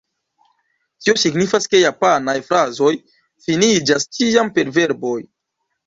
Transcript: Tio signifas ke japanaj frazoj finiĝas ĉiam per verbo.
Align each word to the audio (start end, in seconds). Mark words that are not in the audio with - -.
Tio 1.03 1.13
signifas 1.23 1.69
ke 1.75 1.83
japanaj 1.83 2.35
frazoj 2.49 2.91
finiĝas 3.45 4.11
ĉiam 4.19 4.55
per 4.59 4.77
verbo. 4.81 5.19